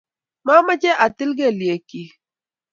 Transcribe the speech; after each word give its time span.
Mameche 0.45 0.91
atil 1.05 1.31
kelyek 1.37 1.81
chich. 1.89 2.13